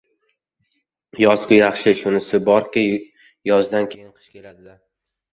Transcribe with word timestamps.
Yoz-ku 1.23 1.57
yaxshi, 1.59 1.91
shunisi 1.99 2.39
borki, 2.47 2.85
yozdan 3.51 3.91
keyin 3.93 4.09
qish 4.15 4.33
keladi-da. 4.39 4.75